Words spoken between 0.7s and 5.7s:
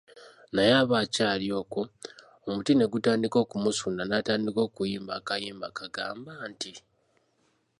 aba akyali okwo, omuti ne gutandika okumusunda n'atandika okuyimba akayimba